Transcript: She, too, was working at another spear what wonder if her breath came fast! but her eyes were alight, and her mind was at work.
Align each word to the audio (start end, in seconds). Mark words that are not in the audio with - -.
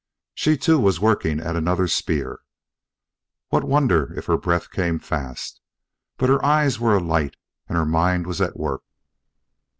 She, 0.33 0.57
too, 0.57 0.79
was 0.79 0.99
working 0.99 1.39
at 1.39 1.55
another 1.55 1.87
spear 1.87 2.39
what 3.49 3.63
wonder 3.63 4.11
if 4.17 4.25
her 4.25 4.35
breath 4.35 4.71
came 4.71 4.97
fast! 4.97 5.61
but 6.17 6.27
her 6.27 6.43
eyes 6.43 6.79
were 6.79 6.97
alight, 6.97 7.35
and 7.69 7.77
her 7.77 7.85
mind 7.85 8.25
was 8.25 8.41
at 8.41 8.57
work. 8.57 8.81